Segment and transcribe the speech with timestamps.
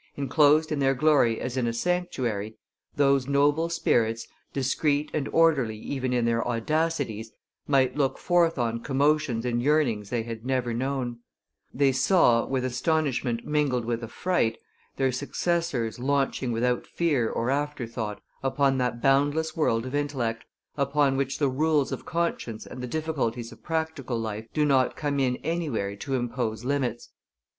[0.15, 2.55] Enclosed in their glory as in a sanctuary,
[2.95, 7.31] those noble spirits, discreet and orderly even in their audacities,
[7.67, 11.19] might look forth on commotions and yearnings they had never known;
[11.71, 14.57] they saw, with astonishment mingled with affright,
[14.95, 20.45] their successors launching without fear or afterthought upon that boundless world of intellect,
[20.77, 25.19] upon which the rules of conscience and the difficulties of practical life do not come
[25.19, 27.09] in anywhere to impose limits.